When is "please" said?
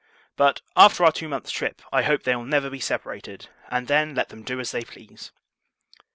4.83-5.31